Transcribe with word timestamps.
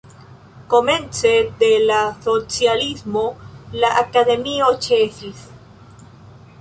Komence 0.67 1.33
de 1.59 1.69
la 1.91 1.99
socialismo 2.27 3.25
la 3.85 3.93
akademio 4.01 4.73
ĉesis. 4.87 5.45